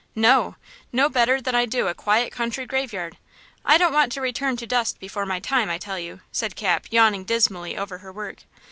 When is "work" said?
8.11-8.39